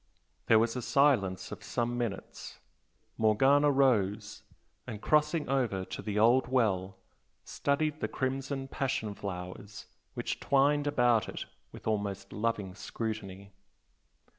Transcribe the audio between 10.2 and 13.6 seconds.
twined about it, with almost loving scrutiny.